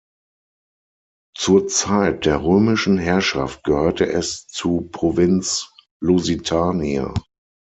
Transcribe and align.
Zur 1.37 1.67
Zeit 1.67 2.25
der 2.25 2.43
römischen 2.43 2.97
Herrschaft 2.97 3.63
gehörte 3.63 4.07
es 4.11 4.47
zu 4.47 4.89
Provinz 4.91 5.69
Lusitania. 5.99 7.13